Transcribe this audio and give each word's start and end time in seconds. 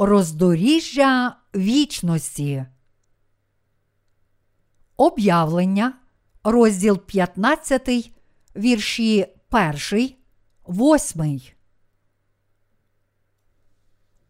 Роздоріжжя 0.00 1.36
вічності. 1.54 2.66
Об'явлення, 4.96 5.92
розділ 6.44 6.98
15, 6.98 8.12
вірші 8.56 9.26
1, 9.50 10.10
8. 10.68 11.40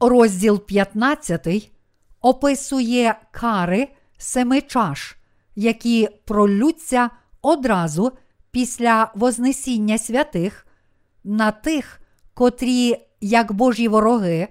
Розділ 0.00 0.66
15 0.66 1.72
описує 2.20 3.20
кари 3.30 3.88
семи 4.18 4.60
чаш, 4.60 5.16
які 5.56 6.08
пролються 6.24 7.10
одразу 7.42 8.12
після 8.50 9.12
Вознесіння 9.14 9.98
святих 9.98 10.66
на 11.24 11.50
тих, 11.50 12.00
котрі, 12.34 13.06
як 13.20 13.52
Божі 13.52 13.88
вороги, 13.88 14.48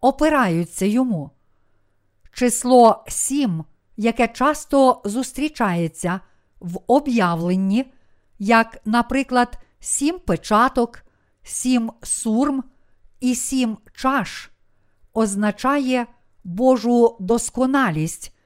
опираються 0.00 0.86
йому. 0.86 1.30
Число 2.32 3.04
сім, 3.08 3.64
яке 3.96 4.28
часто 4.28 5.02
зустрічається 5.04 6.20
в 6.60 6.80
об'явленні, 6.86 7.92
як, 8.38 8.78
наприклад, 8.84 9.58
сім 9.80 10.18
печаток, 10.18 11.02
сім 11.42 11.92
сурм 12.02 12.64
і 13.20 13.34
сім 13.34 13.78
чаш, 13.94 14.50
означає 15.12 16.06
Божу 16.44 17.16
досконалість 17.20 18.36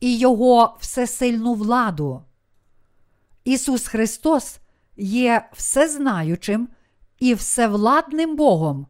і 0.00 0.18
Його 0.18 0.76
всесильну 0.80 1.54
владу. 1.54 2.22
Ісус 3.44 3.86
Христос 3.86 4.58
є 4.96 5.48
всезнаючим 5.52 6.68
і 7.18 7.34
всевладним 7.34 8.36
Богом. 8.36 8.86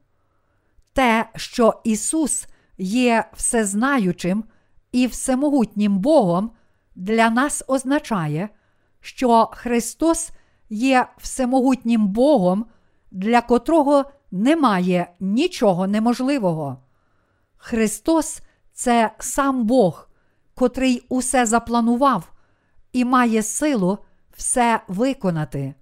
Те, 0.93 1.29
що 1.37 1.81
Ісус 1.85 2.47
є 2.79 3.25
всезнаючим 3.33 4.45
і 4.93 5.07
всемогутнім 5.07 5.99
Богом, 5.99 6.51
для 6.95 7.31
нас 7.31 7.65
означає, 7.69 8.49
що 9.01 9.51
Христос 9.53 10.31
є 10.71 11.07
всемогутнім 11.19 12.09
Богом, 12.09 12.67
для 13.11 13.41
котрого 13.41 14.05
немає 14.31 15.13
нічого 15.21 15.87
неможливого. 15.87 16.77
Христос 17.57 18.41
це 18.73 19.11
сам 19.19 19.65
Бог, 19.65 20.09
котрий 20.55 21.07
усе 21.09 21.47
запланував 21.47 22.33
і 22.93 23.05
має 23.05 23.43
силу 23.43 23.99
все 24.37 24.81
виконати. 24.89 25.75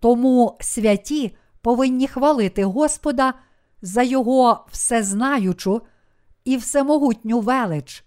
Тому 0.00 0.56
святі 0.60 1.36
повинні 1.62 2.08
хвалити 2.08 2.64
Господа 2.64 3.34
за 3.82 4.02
Його 4.02 4.66
всезнаючу 4.70 5.82
і 6.44 6.56
всемогутню 6.56 7.40
велич, 7.40 8.04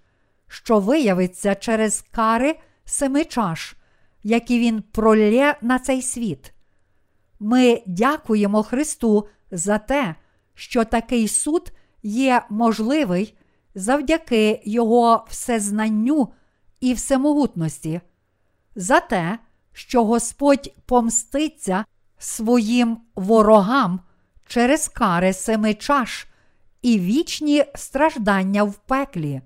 що 0.47 0.80
виявиться 0.80 1.55
через 1.55 2.05
кари 2.11 2.59
семи 2.86 3.25
чаш, 3.25 3.75
які 4.23 4.59
Він 4.59 4.81
пролє 4.81 5.55
на 5.61 5.80
цей 5.80 6.02
світ. 6.02 6.53
Ми 7.39 7.83
дякуємо 7.88 8.64
Христу 8.64 9.27
за 9.52 9.77
те, 9.77 10.16
що 10.53 10.86
такий 10.86 11.27
суд 11.27 11.72
є 12.03 12.44
можливий 12.49 13.38
завдяки 13.75 14.61
Його 14.66 15.25
всезнанню 15.30 16.33
і 16.80 16.94
всемогутності, 16.94 18.02
за 18.75 18.99
те, 18.99 19.39
що 19.73 20.05
Господь 20.05 20.73
помститься 20.86 21.86
своїм 22.17 22.98
ворогам 23.15 23.99
через 24.52 24.88
кари 24.88 25.34
семи 25.34 25.73
чаш 25.73 26.28
і 26.82 27.00
вічні 27.00 27.66
страждання 27.76 28.64
в 28.64 28.73
пеклі. 28.73 29.42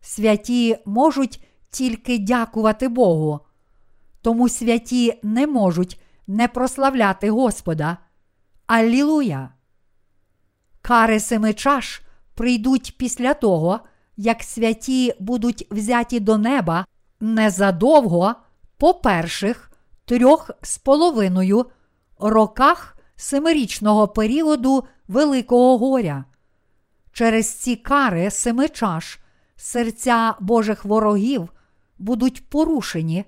Святі 0.00 0.78
можуть 0.84 1.44
тільки 1.70 2.18
дякувати 2.18 2.88
Богу. 2.88 3.40
Тому 4.22 4.48
святі 4.48 5.20
не 5.22 5.46
можуть 5.46 6.00
не 6.26 6.48
прославляти 6.48 7.30
Господа. 7.30 7.96
Аллілуя! 8.66 9.48
Кари 10.82 11.20
семи 11.20 11.54
чаш 11.54 12.02
прийдуть 12.34 12.94
після 12.98 13.34
того, 13.34 13.80
як 14.16 14.42
святі 14.42 15.14
будуть 15.20 15.66
взяті 15.70 16.20
до 16.20 16.38
неба 16.38 16.86
незадовго 17.20 18.34
по 18.78 18.94
перших 18.94 19.70
трьох 20.04 20.50
з 20.62 20.78
половиною 20.78 21.66
роках 22.18 22.96
семирічного 23.20 24.08
періоду 24.08 24.84
Великого 25.08 25.78
горя. 25.78 26.24
Через 27.12 27.54
ці 27.54 27.76
кари 27.76 28.30
семи 28.30 28.68
чаш 28.68 29.18
серця 29.56 30.34
Божих 30.40 30.84
ворогів 30.84 31.52
будуть 31.98 32.48
порушені, 32.48 33.24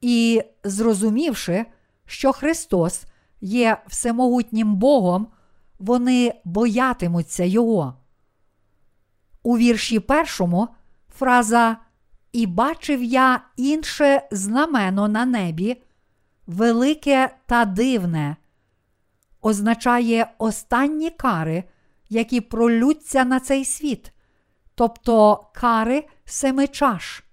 і, 0.00 0.42
зрозумівши, 0.64 1.66
що 2.06 2.32
Христос 2.32 3.04
є 3.40 3.76
всемогутнім 3.86 4.76
Богом, 4.76 5.26
вони 5.78 6.34
боятимуться 6.44 7.44
Його. 7.44 7.94
У 9.42 9.58
вірші 9.58 10.00
першому 10.00 10.68
фраза 11.18 11.76
І 12.32 12.46
бачив 12.46 13.02
я 13.02 13.40
інше 13.56 14.28
знамено 14.30 15.08
на 15.08 15.24
небі, 15.24 15.82
велике 16.46 17.36
та 17.46 17.64
дивне, 17.64 18.36
означає 19.42 20.30
останні 20.38 21.10
кари, 21.10 21.64
які 22.08 22.40
пролються 22.40 23.24
на 23.24 23.40
цей 23.40 23.64
світ, 23.64 24.12
тобто 24.74 25.44
кари 25.54 26.04
семи 26.24 26.66
чаш. 26.66 27.24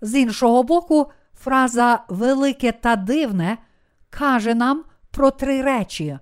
З 0.00 0.14
іншого 0.14 0.62
боку, 0.62 1.10
фраза 1.34 2.04
велике 2.08 2.72
та 2.72 2.96
дивне 2.96 3.58
каже 4.10 4.54
нам 4.54 4.84
про 5.10 5.30
три 5.30 5.62
речі. 5.62 6.18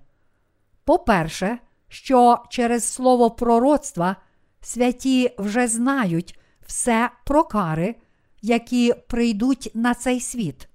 По-перше, 0.84 1.58
що 1.88 2.42
через 2.50 2.92
слово 2.92 3.30
пророцтва 3.30 4.16
святі 4.60 5.34
вже 5.38 5.68
знають 5.68 6.38
все 6.66 7.10
про 7.24 7.44
кари, 7.44 7.94
які 8.42 8.94
прийдуть 9.08 9.70
на 9.74 9.94
цей 9.94 10.20
світ. 10.20 10.68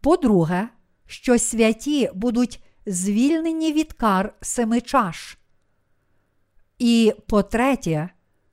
По-друге, 0.00 0.68
що 1.06 1.38
святі 1.38 2.10
будуть 2.14 2.64
звільнені 2.86 3.72
від 3.72 3.92
кар 3.92 4.34
семи 4.40 4.80
чаш. 4.80 5.38
І 6.78 7.12
по-третє, 7.26 8.08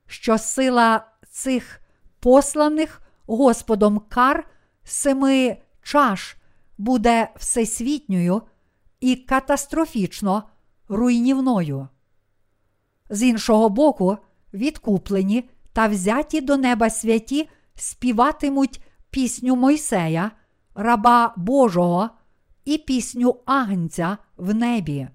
що 0.06 0.38
сила 0.38 1.06
цих 1.30 1.80
посланих 2.20 3.02
Господом 3.26 3.98
кар 4.08 4.48
семи 4.84 5.56
чаш 5.82 6.36
буде 6.78 7.28
всесвітньою 7.36 8.42
і 9.00 9.16
катастрофічно 9.16 10.42
руйнівною. 10.88 11.88
З 13.10 13.22
іншого 13.22 13.68
боку, 13.68 14.16
відкуплені 14.54 15.50
та 15.72 15.88
взяті 15.88 16.40
до 16.40 16.56
неба 16.56 16.90
святі 16.90 17.48
співатимуть 17.74 18.80
пісню 19.10 19.56
Мойсея, 19.56 20.30
раба 20.74 21.34
Божого 21.36 22.10
і 22.70 22.78
пісню 22.78 23.36
Агнця 23.44 24.18
в 24.36 24.54
небі. 24.54 25.08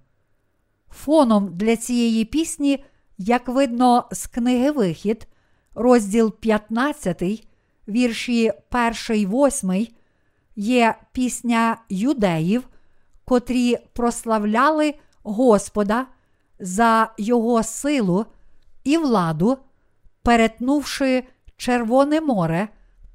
Фоном 0.89 1.57
для 1.57 1.75
цієї 1.75 2.25
пісні, 2.25 2.83
як 3.17 3.47
видно 3.47 4.07
з 4.11 4.27
книги 4.27 4.71
Вихід, 4.71 5.27
розділ 5.75 6.39
15, 6.39 7.47
вірші 7.87 8.51
1, 9.09 9.29
8, 9.29 9.87
є 10.55 10.95
пісня 11.11 11.77
юдеїв, 11.89 12.67
котрі 13.25 13.77
прославляли 13.93 14.93
Господа 15.23 16.07
за 16.59 17.13
Його 17.17 17.63
силу 17.63 18.25
і 18.83 18.97
владу, 18.97 19.57
перетнувши 20.23 21.23
Червоне 21.57 22.21
море 22.21 22.67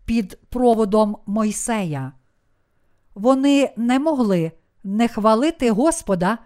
під 0.05 0.39
проводом 0.51 1.17
Мойсея. 1.27 2.13
Вони 3.21 3.73
не 3.77 3.99
могли 3.99 4.53
не 4.85 5.09
хвалити 5.09 5.71
Господа 5.71 6.39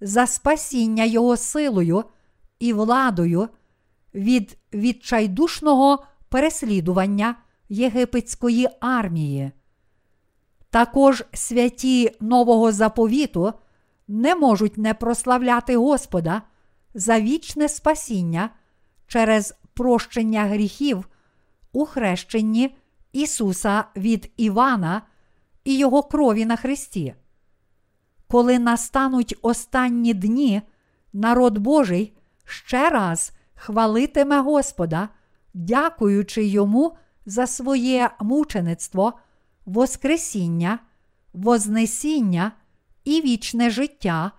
за 0.00 0.26
спасіння 0.26 1.04
Його 1.04 1.36
силою 1.36 2.04
і 2.60 2.72
владою 2.72 3.48
від 4.14 4.58
відчайдушного 4.74 6.04
переслідування 6.28 7.34
єгипетської 7.68 8.68
армії. 8.80 9.50
Також 10.70 11.24
святі 11.32 12.16
Нового 12.20 12.72
заповіту 12.72 13.52
не 14.08 14.34
можуть 14.34 14.78
не 14.78 14.94
прославляти 14.94 15.76
Господа 15.76 16.42
за 16.94 17.20
вічне 17.20 17.68
спасіння 17.68 18.50
через 19.06 19.54
прощення 19.74 20.44
гріхів 20.44 21.08
у 21.72 21.84
хрещенні 21.84 22.76
Ісуса 23.12 23.84
від 23.96 24.32
Івана 24.36 25.02
і 25.64 25.78
Його 25.78 26.02
крові 26.02 26.46
на 26.46 26.56
Христі. 26.56 27.14
Коли 28.28 28.58
настануть 28.58 29.38
останні 29.42 30.14
дні, 30.14 30.62
народ 31.12 31.58
Божий 31.58 32.16
ще 32.44 32.90
раз 32.90 33.32
хвалитиме 33.54 34.40
Господа, 34.40 35.08
дякуючи 35.54 36.44
йому 36.44 36.96
за 37.26 37.46
своє 37.46 38.10
мучеництво, 38.20 39.12
Воскресіння, 39.66 40.78
Вознесіння 41.32 42.52
і 43.04 43.20
вічне 43.20 43.70
життя, 43.70 44.32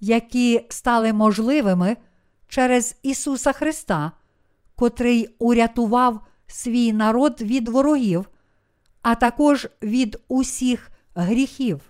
які 0.00 0.66
стали 0.70 1.12
можливими 1.12 1.96
через 2.48 2.96
Ісуса 3.02 3.52
Христа, 3.52 4.12
котрий 4.76 5.36
урятував 5.38 6.20
свій 6.46 6.92
народ 6.92 7.40
від 7.40 7.68
ворогів, 7.68 8.28
а 9.04 9.14
також 9.14 9.68
від 9.82 10.20
усіх 10.28 10.90
гріхів. 11.14 11.80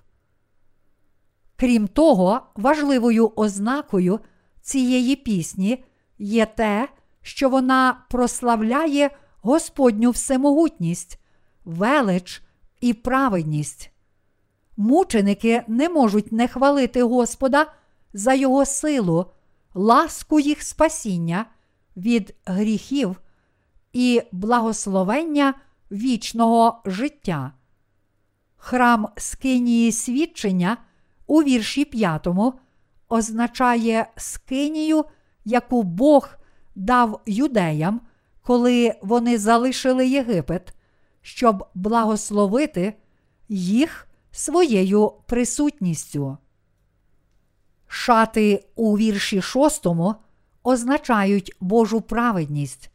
Крім 1.56 1.88
того, 1.88 2.40
важливою 2.54 3.32
ознакою 3.36 4.20
цієї 4.62 5.16
пісні 5.16 5.84
є 6.18 6.46
те, 6.46 6.88
що 7.22 7.48
вона 7.48 8.04
прославляє 8.10 9.10
Господню 9.42 10.10
всемогутність, 10.10 11.20
велич 11.64 12.42
і 12.80 12.94
праведність. 12.94 13.90
Мученики 14.76 15.62
не 15.68 15.88
можуть 15.88 16.32
не 16.32 16.48
хвалити 16.48 17.02
Господа 17.02 17.72
за 18.12 18.34
Його 18.34 18.64
силу, 18.64 19.26
ласку 19.74 20.40
їх 20.40 20.62
спасіння 20.62 21.46
від 21.96 22.34
гріхів 22.44 23.20
і 23.92 24.22
благословення 24.32 25.54
вічного 25.94 26.82
життя. 26.86 27.52
Храм 28.56 29.08
Скинії 29.16 29.92
свідчення 29.92 30.76
у 31.26 31.42
вірші 31.42 31.84
5 31.84 32.28
означає 33.08 34.06
скинію, 34.16 35.04
яку 35.44 35.82
Бог 35.82 36.28
дав 36.74 37.20
юдеям, 37.26 38.00
коли 38.42 38.94
вони 39.02 39.38
залишили 39.38 40.08
Єгипет, 40.08 40.74
щоб 41.22 41.66
благословити 41.74 42.94
їх 43.48 44.08
своєю 44.30 45.12
присутністю. 45.26 46.38
Шати 47.86 48.64
у 48.74 48.98
вірші 48.98 49.42
6 49.42 49.86
означають 50.62 51.56
Божу 51.60 52.00
праведність. 52.00 52.90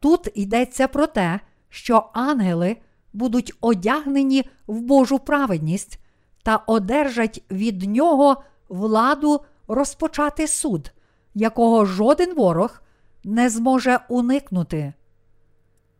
Тут 0.00 0.28
йдеться 0.34 0.88
про 0.88 1.06
те, 1.06 1.40
що 1.70 2.10
ангели 2.12 2.76
будуть 3.12 3.52
одягнені 3.60 4.44
в 4.66 4.80
Божу 4.80 5.18
праведність 5.18 6.00
та 6.42 6.56
одержать 6.56 7.42
від 7.50 7.82
нього 7.82 8.42
владу 8.68 9.40
розпочати 9.68 10.48
суд, 10.48 10.92
якого 11.34 11.84
жоден 11.84 12.34
ворог 12.34 12.82
не 13.24 13.50
зможе 13.50 14.00
уникнути. 14.08 14.92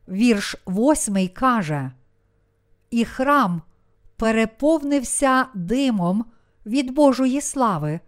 Вірш 0.09 0.57
восьмий 0.67 1.29
каже: 1.29 1.93
І 2.91 3.05
храм 3.05 3.63
переповнився 4.17 5.47
димом 5.55 6.25
від 6.67 6.95
Божої 6.95 7.41
слави 7.41 8.01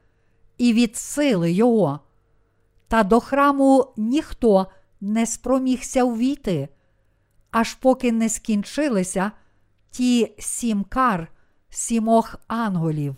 і 0.58 0.72
від 0.72 0.96
сили 0.96 1.52
Його, 1.52 2.00
та 2.88 3.02
до 3.02 3.20
храму 3.20 3.92
ніхто 3.96 4.66
не 5.00 5.26
спромігся 5.26 6.04
увійти, 6.04 6.68
аж 7.52 7.74
поки 7.74 8.12
не 8.12 8.28
скінчилися 8.28 9.32
ті 9.90 10.34
сім 10.38 10.84
кар 10.84 11.28
сімох 11.70 12.36
анголів. 12.48 13.16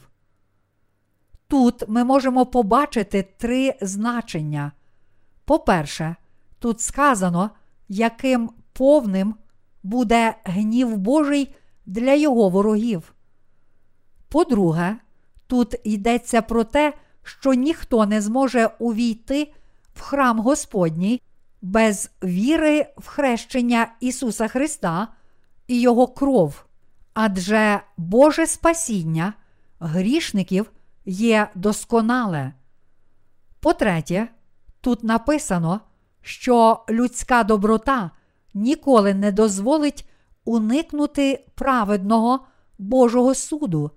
Тут 1.49 1.89
ми 1.89 2.05
можемо 2.05 2.47
побачити 2.47 3.29
три 3.39 3.75
значення. 3.81 4.73
По-перше, 5.45 6.17
тут 6.59 6.81
сказано, 6.81 7.51
яким 7.89 8.51
повним 8.73 9.35
буде 9.83 10.35
гнів 10.45 10.97
Божий 10.97 11.55
для 11.87 12.15
його 12.15 12.49
ворогів. 12.49 13.15
По-друге, 14.29 14.97
тут 15.47 15.75
йдеться 15.85 16.43
про 16.43 16.65
те, 16.65 16.93
що 17.23 17.55
ніхто 17.55 18.07
не 18.07 18.21
зможе 18.21 18.71
увійти 18.79 19.53
в 19.95 20.01
храм 20.01 20.41
Господній 20.41 21.23
без 21.65 22.11
віри 22.25 22.87
в 22.97 23.07
хрещення 23.07 23.93
Ісуса 24.01 24.49
Христа 24.49 25.09
і 25.67 25.81
Його 25.81 26.07
кров, 26.07 26.65
адже 27.15 27.81
Боже 27.97 28.47
спасіння 28.47 29.35
грішників 29.81 30.71
є 31.05 31.49
досконале. 31.55 32.53
По-третє, 33.61 34.29
тут 34.81 35.05
написано, 35.05 35.81
що 36.23 36.85
людська 36.91 37.45
доброта 37.45 38.11
ніколи 38.55 39.15
не 39.15 39.33
дозволить 39.33 40.09
уникнути 40.45 41.45
праведного 41.55 42.47
Божого 42.79 43.35
суду, 43.35 43.91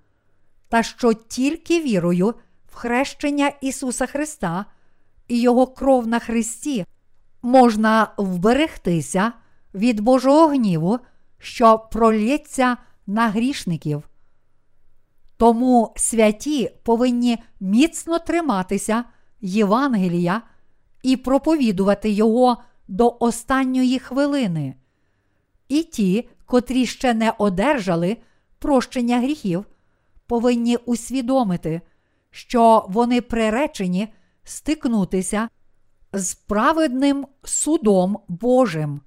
та 0.68 0.82
що 0.82 1.12
тільки 1.12 1.80
вірою 1.80 2.34
в 2.66 2.74
хрещення 2.74 3.52
Ісуса 3.60 4.06
Христа 4.06 4.64
і 5.28 5.40
Його 5.40 5.66
кров 5.66 6.06
на 6.06 6.18
Христі 6.18 6.86
можна 7.42 8.08
вберегтися 8.16 9.32
від 9.74 10.00
Божого 10.00 10.46
гніву, 10.46 10.98
що 11.38 11.78
пролється 11.78 12.76
на 13.06 13.28
грішників. 13.28 14.08
Тому 15.36 15.92
святі 15.96 16.70
повинні 16.82 17.38
міцно 17.60 18.18
триматися 18.18 19.04
Євангелія 19.40 20.42
і 21.02 21.16
проповідувати 21.16 22.10
його 22.10 22.56
до 22.88 23.16
останньої 23.20 23.98
хвилини. 23.98 24.74
І 25.68 25.82
ті, 25.82 26.28
котрі 26.46 26.86
ще 26.86 27.14
не 27.14 27.32
одержали 27.38 28.16
прощення 28.58 29.18
гріхів, 29.18 29.64
повинні 30.26 30.76
усвідомити, 30.76 31.80
що 32.30 32.86
вони 32.88 33.20
приречені 33.20 34.08
стикнутися 34.44 35.48
з 36.12 36.34
праведним 36.34 37.26
судом 37.44 38.18
Божим, 38.28 39.00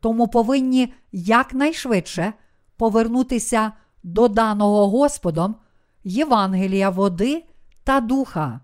тому 0.00 0.28
повинні 0.28 0.94
якнайшвидше 1.12 2.32
повернутися 2.76 3.72
до 4.02 4.28
даного 4.28 4.90
Господом 4.90 5.56
Євангелія 6.04 6.90
води 6.90 7.44
та 7.84 8.00
духа. 8.00 8.60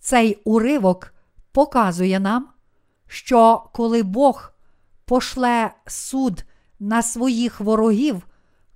Цей 0.00 0.34
уривок 0.44 1.14
показує 1.52 2.20
нам, 2.20 2.48
що 3.06 3.70
коли 3.72 4.02
Бог 4.02 4.52
пошле 5.04 5.70
суд 5.86 6.44
на 6.80 7.02
своїх 7.02 7.60
ворогів 7.60 8.26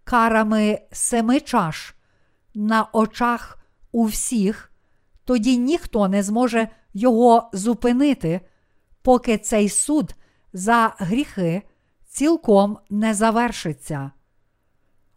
карами 0.05 0.81
семи 0.93 1.41
чаш 1.41 1.95
на 2.55 2.89
очах 2.93 3.59
у 3.93 4.05
всіх, 4.05 4.73
тоді 5.25 5.59
ніхто 5.59 6.09
не 6.09 6.23
зможе 6.23 6.69
його 6.97 7.51
зупинити, 7.53 8.41
поки 9.03 9.39
цей 9.39 9.69
суд 9.69 10.15
за 10.53 10.95
гріхи 10.99 11.63
цілком 12.07 12.79
не 12.91 13.15
завершиться. 13.15 14.11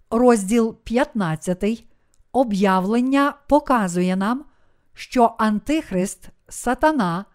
Розділ 0.09 0.75
15 0.83 1.85
об'явлення 2.31 3.33
показує 3.47 4.15
нам, 4.15 4.45
що 4.93 5.35
Антихрист, 5.37 6.29
сатана, 6.49 7.25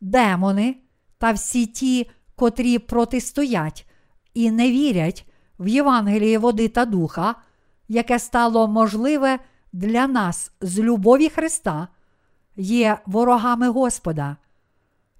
демони 0.00 0.76
та 1.18 1.32
всі 1.32 1.66
ті, 1.66 2.10
котрі 2.36 2.78
протистоять 2.78 3.86
і 4.34 4.50
не 4.50 4.70
вірять 4.70 5.26
в 5.58 5.68
Євангеліє 5.68 6.38
води 6.38 6.68
та 6.68 6.84
духа, 6.84 7.34
яке 7.88 8.18
стало 8.18 8.68
можливе 8.68 9.38
для 9.72 10.06
нас 10.06 10.52
з 10.60 10.78
любові 10.78 11.28
Христа, 11.28 11.88
є 12.56 12.98
ворогами 13.06 13.68
Господа. 13.68 14.36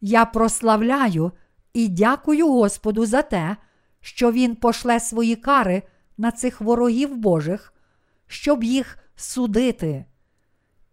Я 0.00 0.24
прославляю 0.24 1.32
і 1.74 1.88
дякую 1.88 2.48
Господу 2.48 3.06
за 3.06 3.22
те, 3.22 3.56
що 4.00 4.32
Він 4.32 4.56
пошле 4.56 5.00
свої 5.00 5.36
кари 5.36 5.82
на 6.18 6.30
цих 6.30 6.60
ворогів 6.60 7.16
Божих, 7.16 7.72
щоб 8.26 8.64
їх 8.64 8.98
судити. 9.16 10.04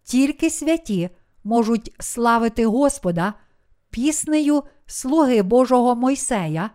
Тільки 0.03 0.49
святі 0.49 1.09
можуть 1.43 1.95
славити 1.99 2.65
Господа 2.65 3.33
піснею 3.89 4.63
слуги 4.85 5.41
Божого 5.41 5.95
Мойсея 5.95 6.69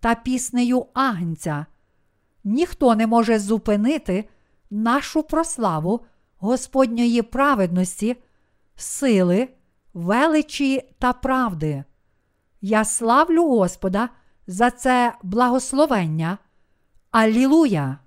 та 0.00 0.14
піснею 0.14 0.86
Агнця. 0.94 1.66
Ніхто 2.44 2.94
не 2.94 3.06
може 3.06 3.38
зупинити 3.38 4.28
нашу 4.70 5.22
прославу 5.22 6.00
Господньої 6.38 7.22
праведності, 7.22 8.16
сили, 8.76 9.48
величі 9.94 10.94
та 10.98 11.12
правди. 11.12 11.84
Я 12.60 12.84
славлю 12.84 13.48
Господа 13.48 14.08
за 14.46 14.70
це 14.70 15.14
благословення. 15.22 16.38
Алілуя! 17.10 17.98